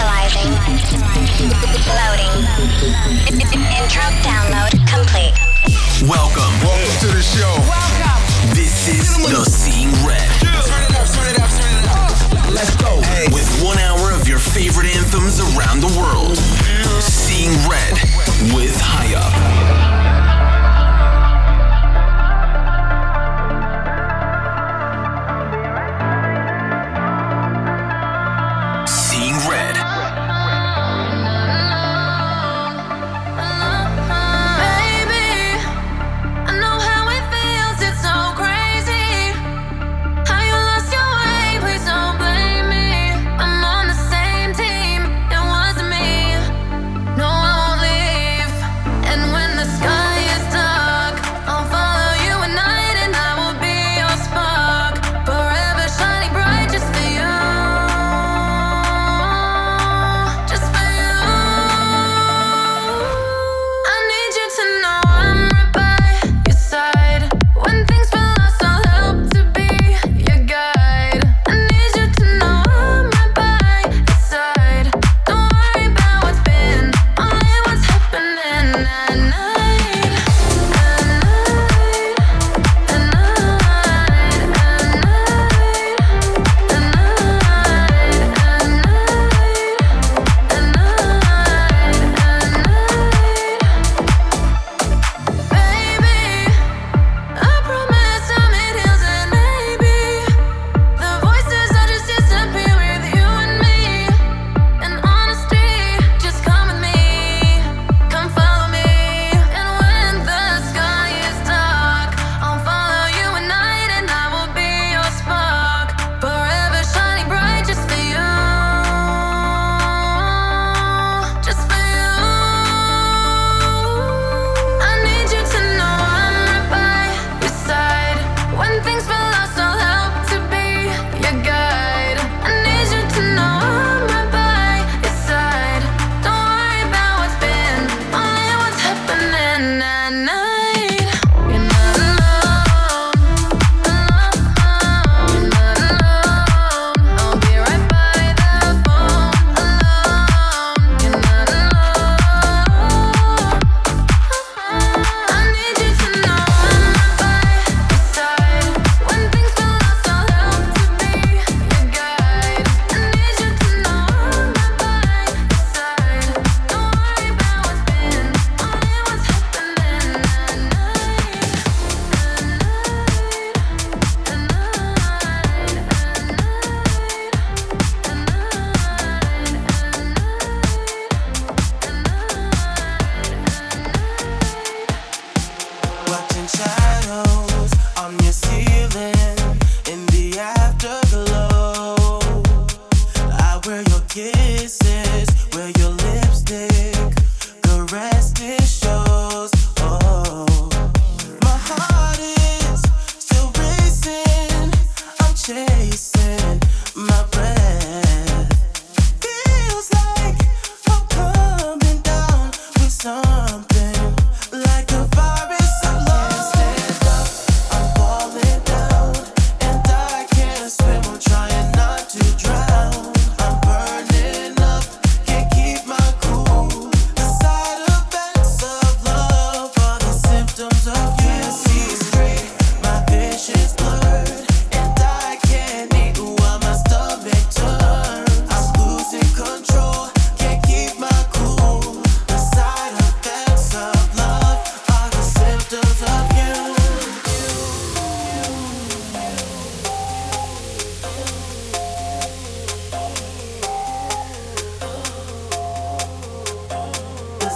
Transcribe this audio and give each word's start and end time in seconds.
Initializing. 0.00 0.56
Loading. 2.00 2.32
Intro 3.76 4.02
download 4.24 4.72
complete. 4.88 5.36
Welcome. 6.08 6.52
Welcome 6.64 7.00
to 7.00 7.06
the 7.08 7.20
show. 7.20 7.54
Welcome. 7.68 8.54
This 8.54 8.88
is 8.88 9.16
the 9.28 9.44
Seeing 9.44 9.92
Red. 10.06 10.30
Let's 12.50 12.74
go. 12.76 12.96
With 13.34 13.62
one 13.62 13.78
hour 13.78 14.10
of 14.12 14.26
your 14.26 14.38
favorite 14.38 14.86
anthems 14.96 15.38
around 15.38 15.80
the 15.80 15.92
world. 15.98 16.38
Seeing 17.02 17.52
Red 17.68 17.92
with 18.54 18.80
High 18.80 19.14
Up. 19.14 19.99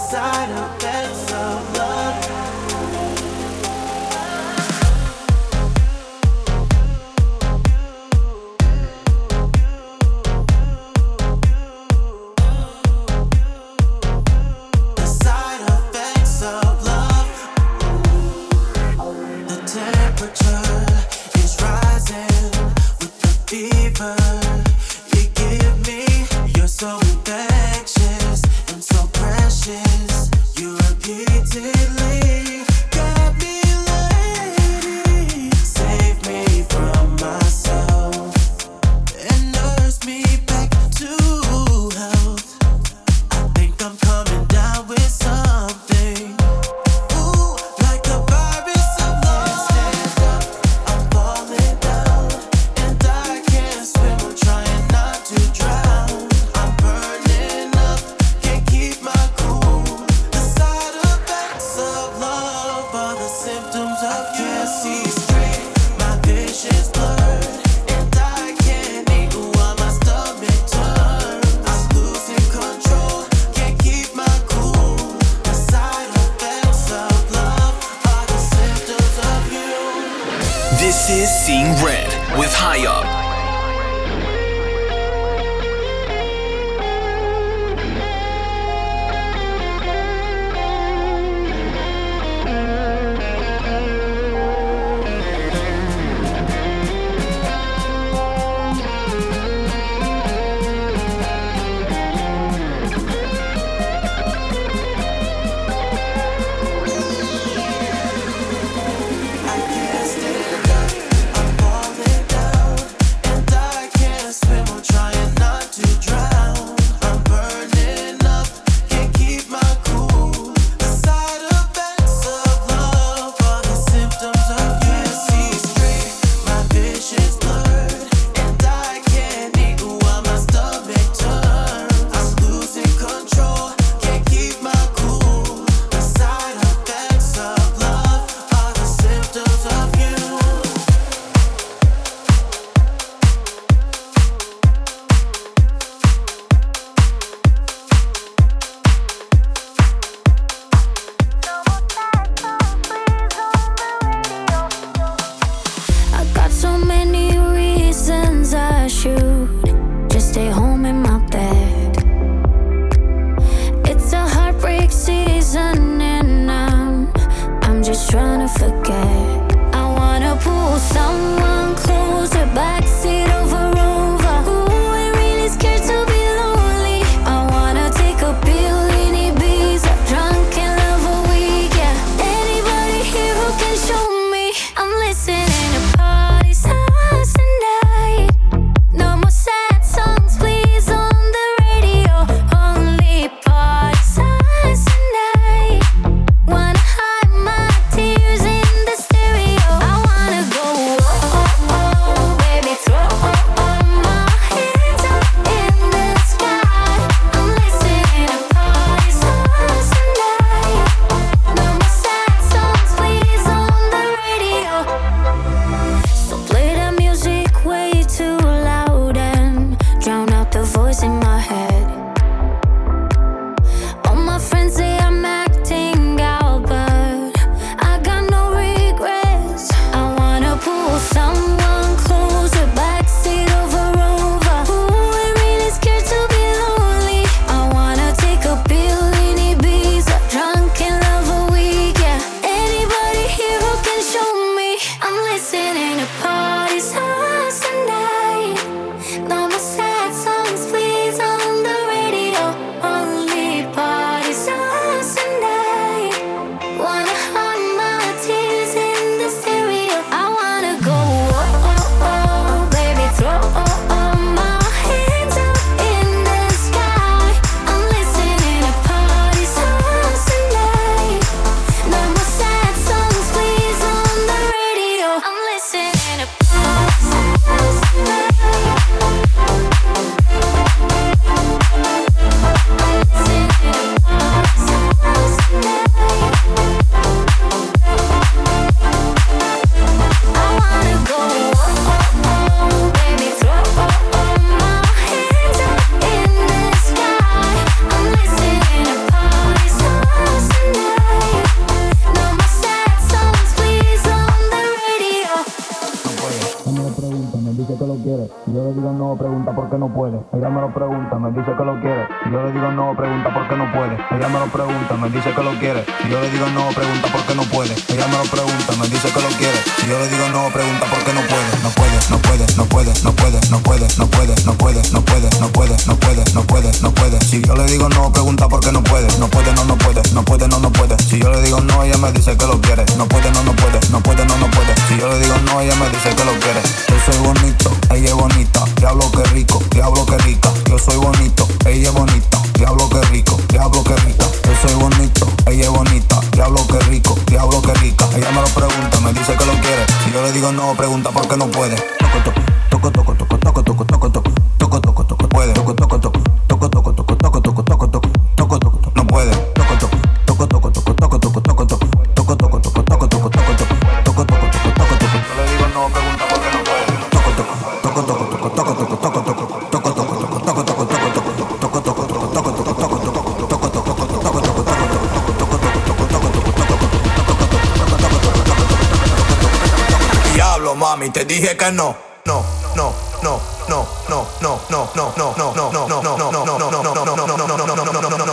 side 0.09 0.49
effects 0.51 1.31
of 1.33 1.77
love. 1.77 2.44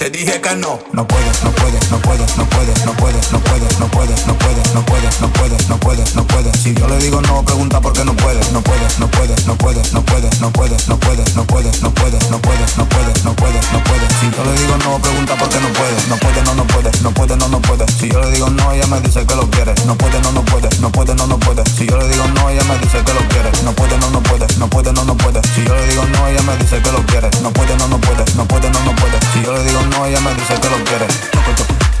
Te 0.00 0.08
dije 0.08 0.40
que 0.40 0.56
no. 0.56 0.80
No 0.94 1.06
puedes, 1.06 1.44
no 1.44 1.50
puedes, 1.50 1.90
no 1.90 1.98
puedes, 1.98 2.38
no 2.38 2.46
puedes, 2.46 2.86
no 2.86 2.92
puedes, 2.94 3.30
no 3.30 3.38
puedes, 3.38 3.78
no 3.80 3.86
puedes, 3.86 4.26
no 4.26 4.34
puedes, 4.40 4.74
no 4.74 4.82
puedes, 4.86 5.20
no 5.20 5.28
puedes, 5.28 5.68
no 5.68 5.76
puedes, 5.76 6.14
no 6.16 6.26
puedes. 6.26 6.56
Si 6.58 6.72
yo 6.72 6.88
le 6.88 6.96
digo 6.96 7.20
no, 7.20 7.44
pregunta 7.44 7.82
por 7.82 7.92
qué 7.92 8.02
no 8.02 8.14
puedes. 8.16 8.50
No 8.50 8.62
puedes, 8.62 8.98
no 8.98 9.10
puedes, 9.10 9.46
no 9.46 9.56
puedes, 9.58 9.92
no 9.92 10.02
puedes, 10.02 10.40
no 10.40 10.50
puedes, 10.50 10.88
no 10.88 10.96
puedes, 10.96 11.28
no 11.28 11.36
puedes, 11.36 11.82
no 11.82 11.90
puedes, 11.92 12.32
no 12.32 12.40
puedes, 12.40 12.78
no 12.78 12.88
puedes, 12.88 13.24
no 13.26 13.36
puedes, 13.36 13.72
no 13.72 13.84
puedes. 13.84 14.08
Si 14.20 14.30
yo 14.30 14.42
le 14.42 14.52
digo 14.56 14.76
no, 14.78 14.98
pregunta 15.00 15.36
por 15.36 15.50
qué 15.50 15.60
no 15.60 15.68
puedes. 15.68 16.08
No 16.08 16.16
puede, 16.16 16.42
no, 16.44 16.54
no 16.54 16.66
puede, 16.66 16.90
no 17.02 17.10
puede, 17.12 17.36
no, 17.36 17.48
no 17.48 17.60
puede. 17.60 17.84
Si 17.92 18.08
yo 18.08 18.22
le 18.22 18.30
digo 18.30 18.48
no, 18.48 18.72
ella 18.72 18.86
me 18.86 19.02
dice 19.02 19.26
que 19.26 19.36
lo 19.36 19.50
quiere. 19.50 19.74
No 19.84 19.98
puede, 19.98 20.18
no, 20.22 20.32
no 20.32 20.42
puede, 20.46 20.68
no 20.80 20.90
puede, 20.90 21.14
no, 21.14 21.26
no 21.26 21.38
puede. 21.38 21.62
Si 21.76 21.86
yo 21.86 21.98
le 21.98 22.08
digo 22.08 22.24
no, 22.28 22.48
ella 22.48 22.64
me 22.64 22.78
dice 22.78 23.04
que 23.04 23.12
lo 23.12 23.20
quiere. 23.28 23.52
No 23.64 23.74
puede, 23.74 23.98
no, 23.98 24.08
no 24.08 24.22
puede, 24.22 24.46
no 24.56 24.66
puede, 24.70 24.92
no, 24.94 25.04
no 25.04 25.14
puede. 25.14 25.42
Si 25.54 25.62
yo 25.62 25.74
le 25.76 25.86
digo 25.88 26.06
no, 26.06 26.26
ella 26.26 26.40
me 26.40 26.56
dice 26.56 26.80
que 26.80 26.90
lo 26.90 27.04
quiere. 27.04 27.28
No 27.42 27.52
puede, 27.52 27.76
no, 27.76 27.86
no 27.86 28.00
puede, 28.00 28.24
no 28.34 28.48
puede, 28.48 28.70
no, 28.70 28.80
no 28.80 28.96
puede. 28.96 29.18
Si 29.34 29.42
yo 29.44 29.52
le 29.52 29.62
digo 29.64 29.89
ella 30.06 30.20
me 30.20 30.34
dice 30.34 30.54
que 30.54 30.68
lo 30.68 30.84
quiere. 30.84 31.06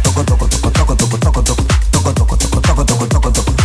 Toco, 0.02 0.24
toco, 0.24 0.48
toco, 0.48 0.70
toco, 0.70 0.96
toco, 0.96 0.96
toco, 0.96 1.18
toco, 1.18 1.54
toco, 1.90 2.12
toco, 2.12 2.12
toco, 2.12 2.36
toco, 2.36 2.36
toco, 2.36 2.60
toco, 2.60 2.84
toco, 2.84 3.06
toco, 3.06 3.32
toco, 3.32 3.59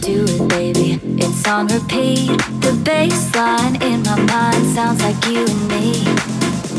do 0.00 0.24
it, 0.28 0.48
baby. 0.48 1.00
It's 1.18 1.46
on 1.46 1.66
repeat. 1.68 2.28
The 2.60 2.78
bass 2.84 3.34
line 3.34 3.80
in 3.82 4.02
my 4.02 4.20
mind 4.20 4.66
sounds 4.74 5.02
like 5.02 5.20
you 5.26 5.44
and 5.46 5.68
me. 5.68 6.04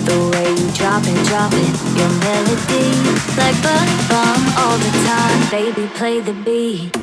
The 0.06 0.20
way 0.32 0.50
you 0.52 0.68
drop 0.74 1.04
it, 1.06 1.20
drop 1.28 1.52
it, 1.54 1.74
your 1.98 2.12
melody. 2.26 2.90
Like 3.38 3.58
butt 3.64 3.90
bum 4.10 4.42
all 4.58 4.78
the 4.78 4.92
time, 5.08 5.50
baby, 5.52 5.88
play 5.96 6.20
the 6.20 6.34
beat. 6.34 6.99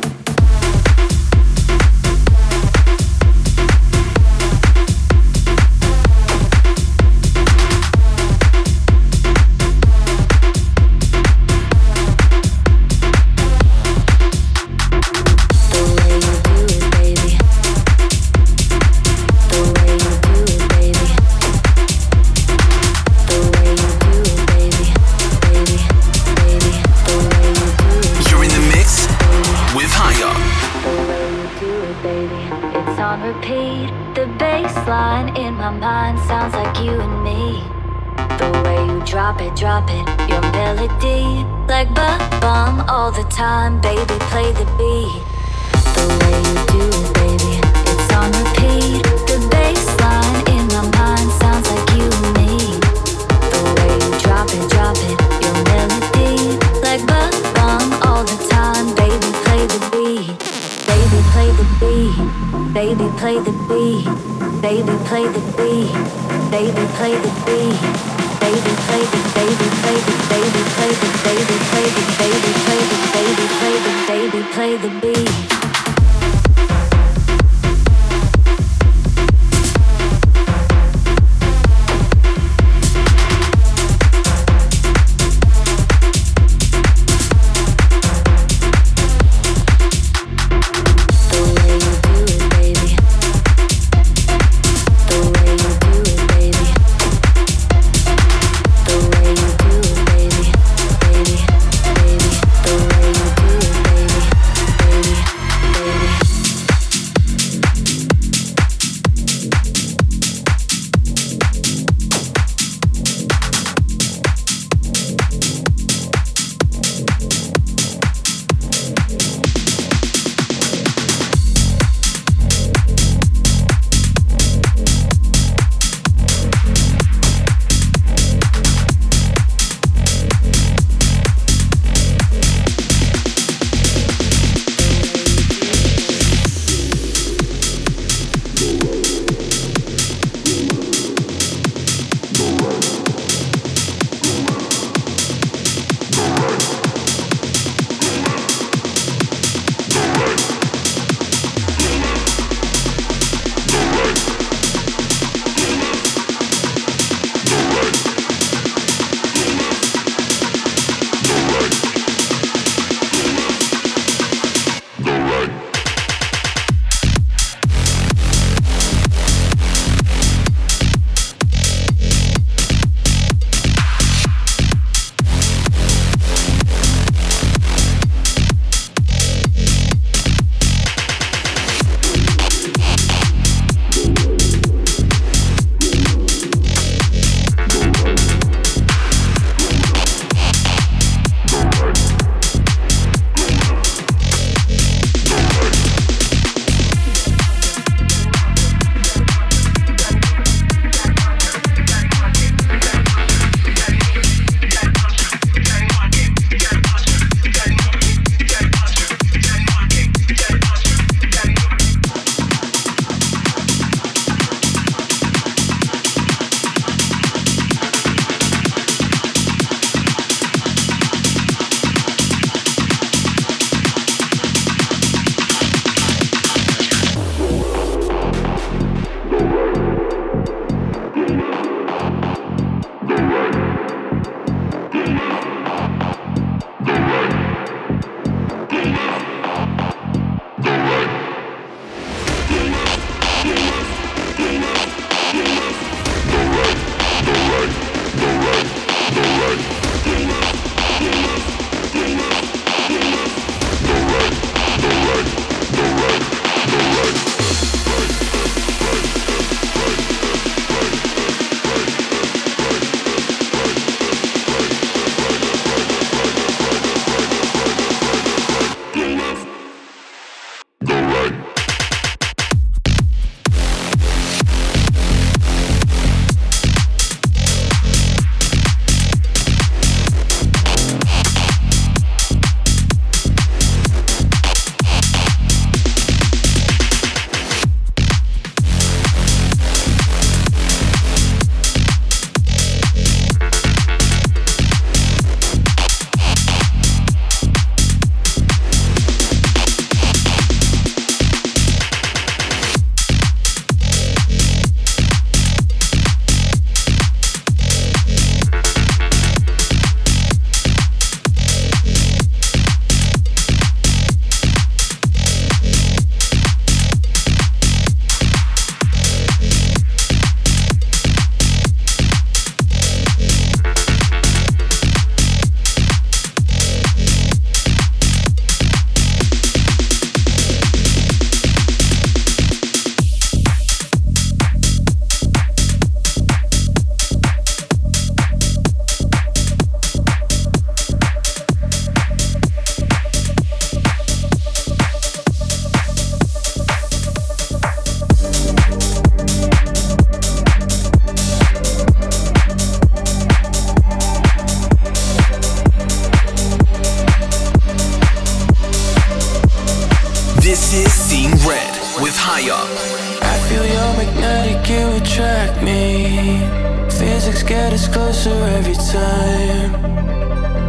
get 367.57 367.73
us 367.73 367.89
closer 367.89 368.39
every 368.59 368.79
time. 368.97 369.71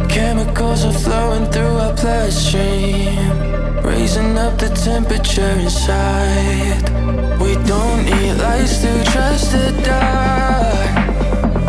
Chemicals 0.08 0.84
are 0.88 0.98
flowing 1.04 1.46
through 1.52 1.76
our 1.84 1.94
bloodstream, 2.00 3.18
raising 3.90 4.32
up 4.44 4.54
the 4.62 4.70
temperature 4.88 5.54
inside. 5.64 6.80
We 7.42 7.52
don't 7.72 8.00
need 8.10 8.32
lights 8.44 8.76
to 8.84 8.92
trust 9.12 9.46
the 9.52 9.66
dark. 9.88 10.92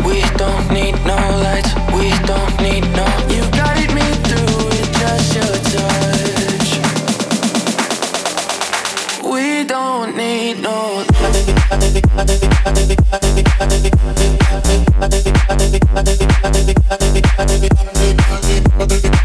We 0.08 0.18
don't 0.42 0.66
need 0.78 0.96
no 1.12 1.18
lights. 1.44 1.72
We 1.98 2.06
don't 2.30 2.54
need 2.66 2.84
no. 2.98 3.06
You 3.34 3.42
guided 3.60 3.90
me 3.98 4.06
through 4.26 4.60
it, 4.78 4.86
just 5.00 5.28
your 5.38 5.54
touch. 5.74 6.70
We 9.32 9.44
don't 9.74 10.10
need 10.16 10.54
no. 10.62 10.80
I'm 18.82 19.19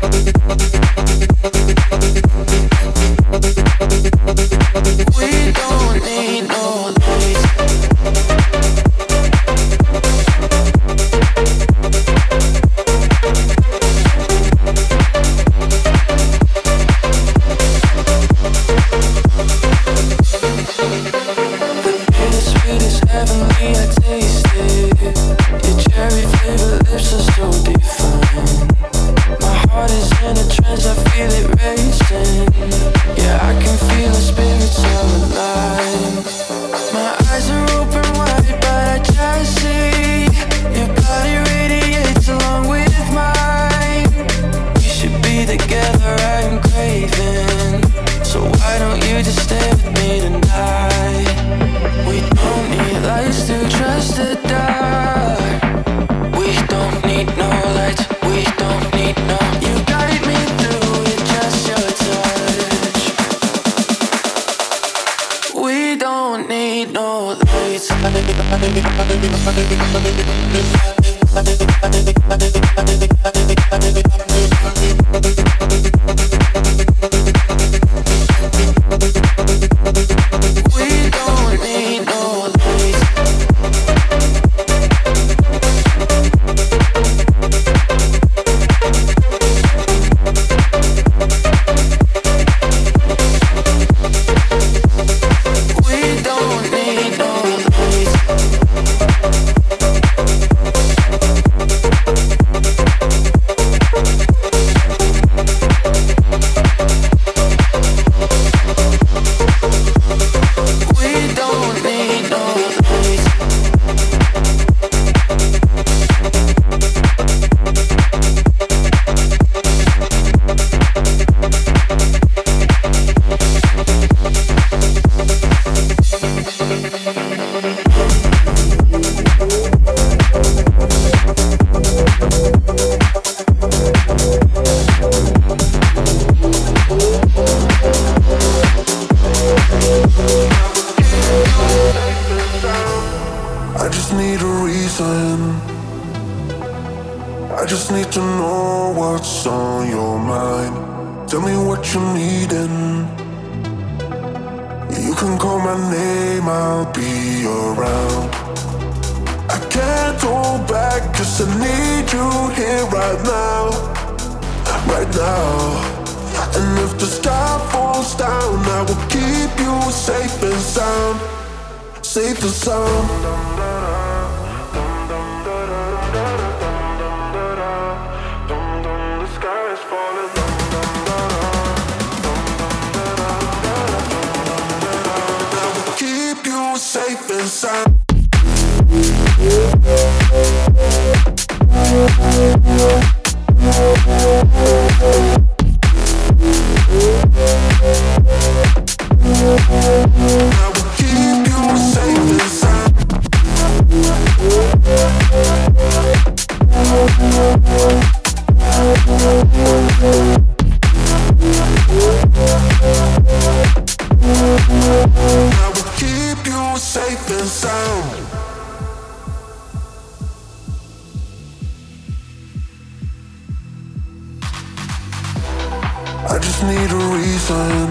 just 226.45 226.62
need 226.63 226.91
a 226.91 227.03
reason. 227.17 227.88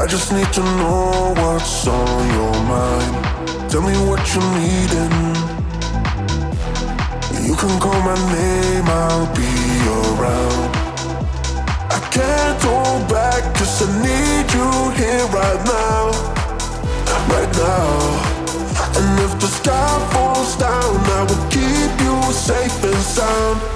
I 0.00 0.06
just 0.06 0.32
need 0.32 0.50
to 0.52 0.62
know 0.78 1.32
what's 1.40 1.86
on 1.88 2.22
your 2.38 2.56
mind. 2.74 3.14
Tell 3.70 3.80
me 3.80 3.96
what 4.08 4.20
you're 4.32 4.52
needing. 4.60 5.16
You 7.48 7.54
can 7.56 7.74
call 7.80 8.00
my 8.10 8.18
name, 8.36 8.84
I'll 9.02 9.28
be 9.34 9.54
around. 10.02 10.70
I 11.96 12.00
can't 12.16 12.62
hold 12.68 13.08
back, 13.08 13.42
cause 13.56 13.80
I 13.80 13.88
need 14.06 14.46
you 14.58 14.70
here 15.00 15.26
right 15.40 15.62
now. 15.64 16.02
Right 17.32 17.52
now. 17.64 17.88
And 18.98 19.20
if 19.26 19.32
the 19.40 19.48
sky 19.58 19.92
falls 20.12 20.54
down, 20.56 20.96
I 21.18 21.22
will 21.28 21.44
keep 21.56 21.92
you 22.04 22.16
safe 22.32 22.84
and 22.84 23.02
sound. 23.16 23.75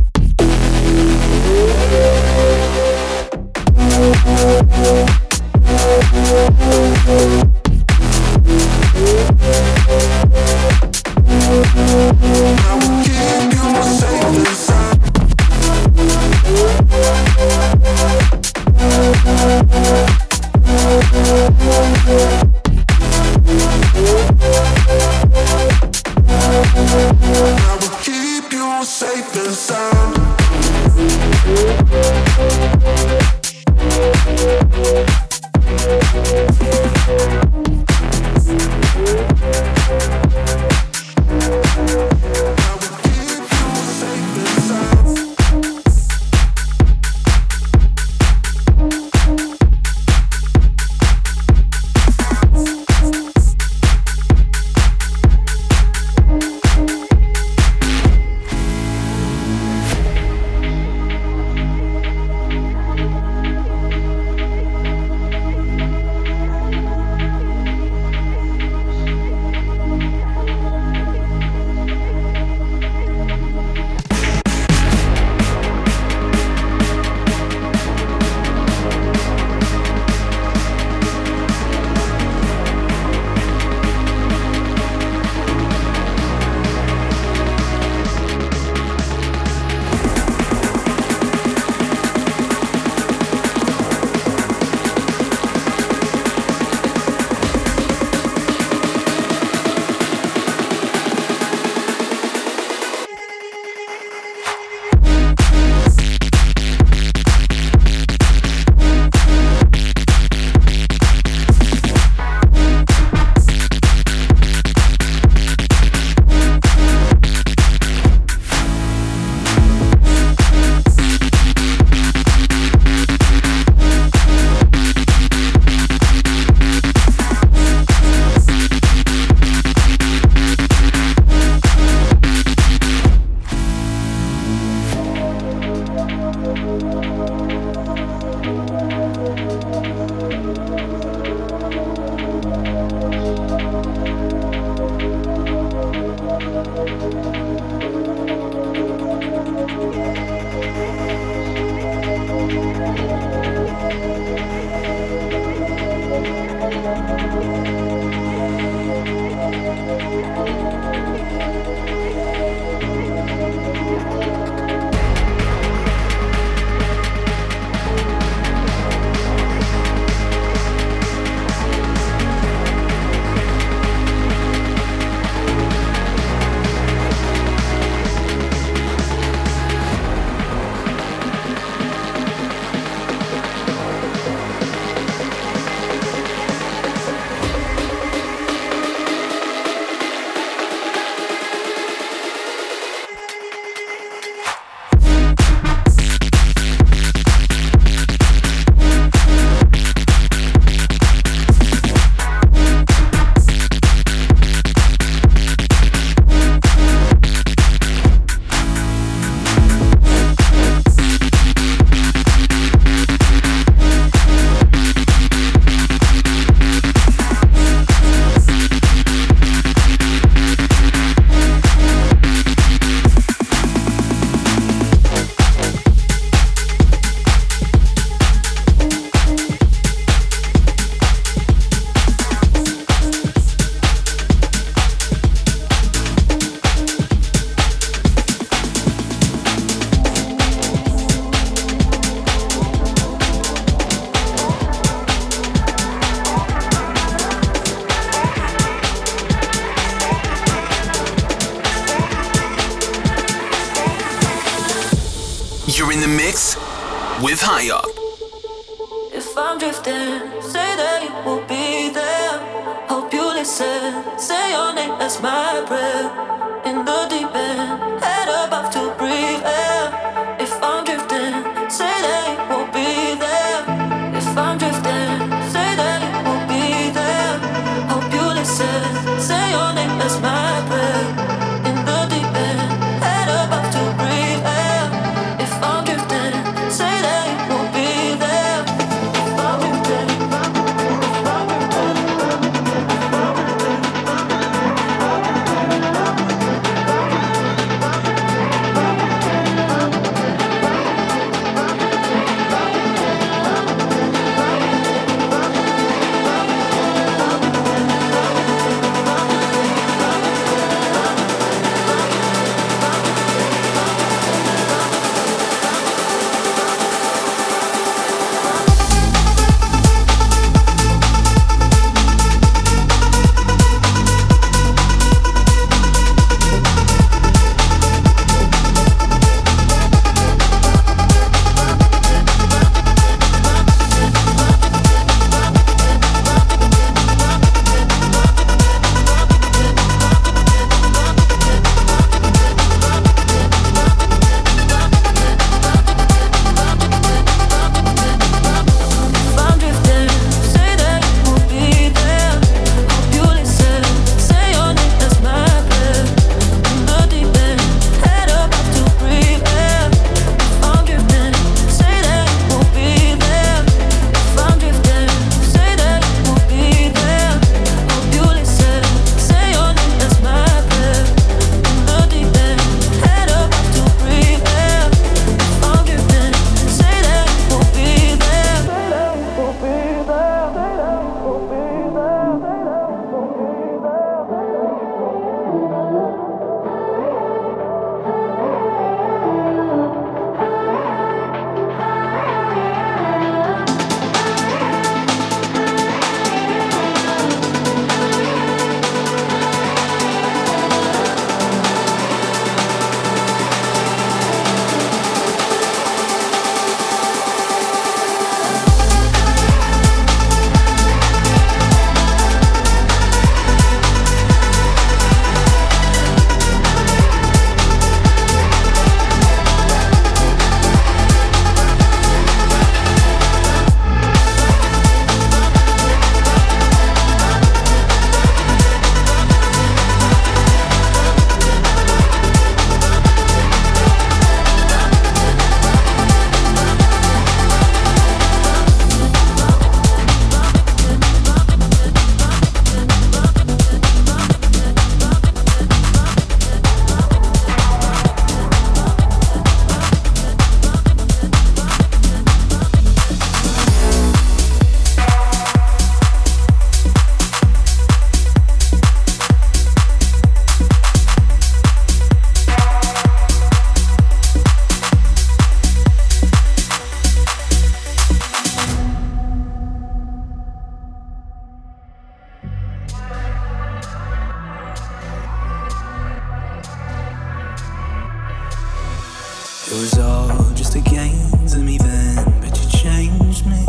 It 479.71 479.75
was 479.75 479.97
all 479.99 480.53
just 480.53 480.75
a 480.75 480.81
game 480.81 481.47
to 481.47 481.59
me 481.59 481.77
then, 481.77 482.25
but 482.41 482.51
you 482.59 482.69
changed 482.77 483.45
me. 483.45 483.63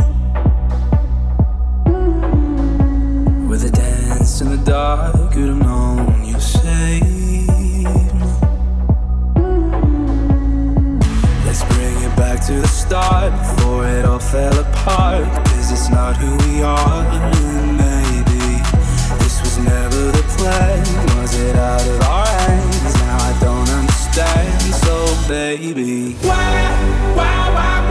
With 3.49 3.65
a 3.65 3.71
dance 3.71 4.41
in 4.41 4.51
the 4.51 4.61
dark, 4.65 5.15
could 5.33 5.47
have 5.47 5.63
known 5.63 6.25
you 6.25 6.41
me. 6.41 7.47
Let's 11.47 11.63
bring 11.73 11.97
it 12.03 12.17
back 12.17 12.45
to 12.47 12.55
the 12.55 12.67
start 12.67 13.31
before 13.39 13.87
it 13.87 14.05
all 14.05 14.19
fell 14.19 14.59
it's 15.71 15.89
not 15.89 16.17
who 16.17 16.37
we 16.49 16.63
are, 16.63 17.05
maybe. 17.79 18.61
This 19.23 19.41
was 19.41 19.57
never 19.59 20.11
the 20.11 20.25
plan, 20.37 20.81
was 21.21 21.39
it 21.39 21.55
out 21.55 21.87
of 21.87 22.03
our 22.03 22.32
baby, 25.29 26.15
why, 26.23 27.15
why, 27.15 27.51
why? 27.55 27.82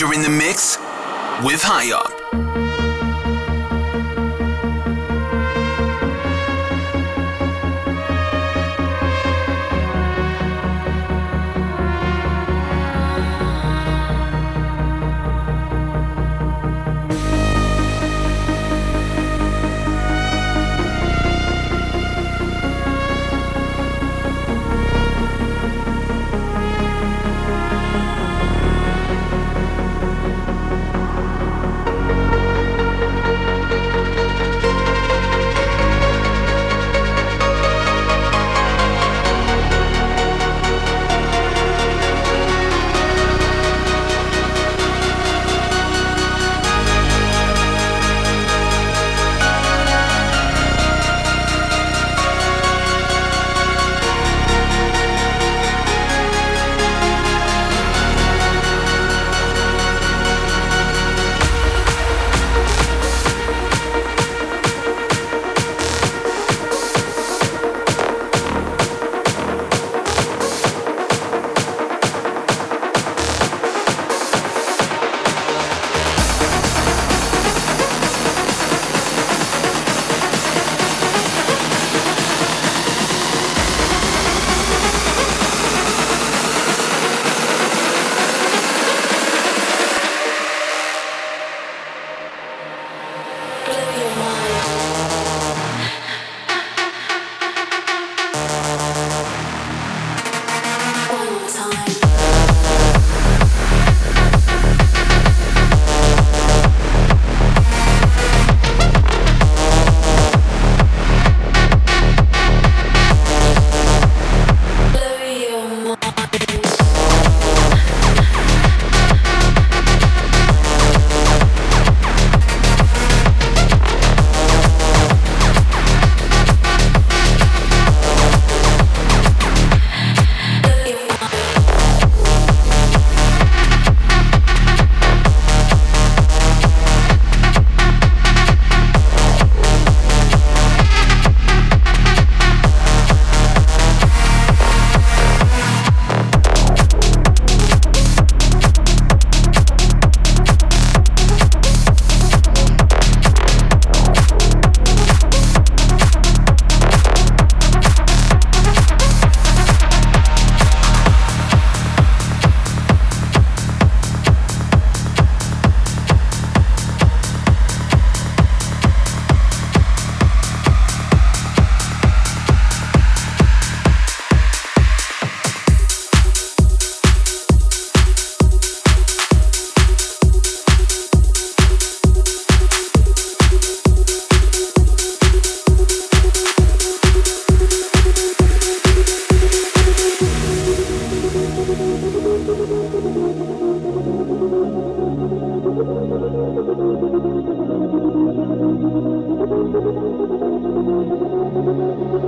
You're 0.00 0.14
in 0.14 0.22
the 0.22 0.30
mix 0.30 0.78
with 1.44 1.60
High. 1.62 2.09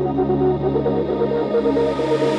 Thank 0.05 0.19
you. 2.23 2.32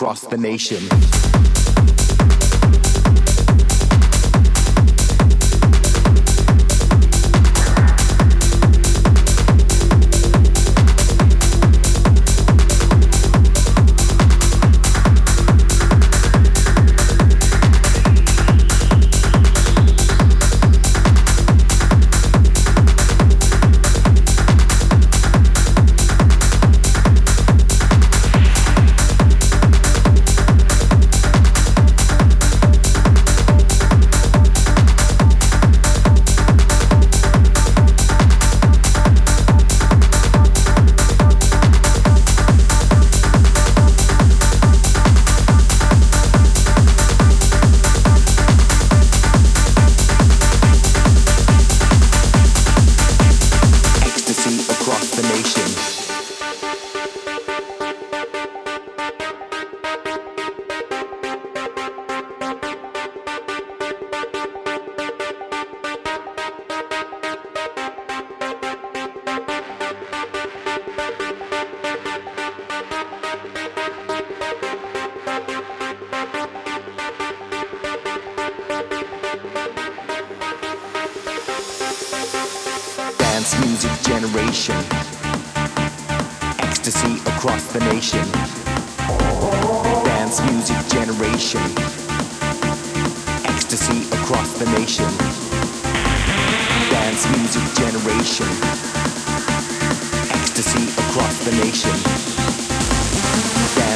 across 0.00 0.22
the 0.28 0.38
nation. 0.38 1.49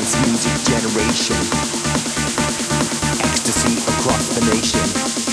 dance 0.05 0.27
music 0.27 0.53
generation. 0.65 1.37
Ecstasy 3.25 3.79
across 3.91 4.39
the 4.39 4.55
nation. 4.55 5.24